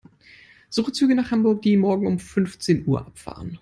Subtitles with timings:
[0.71, 3.59] Suche Züge nach Hamburg, die morgen um fünfzehn Uhr abfahren.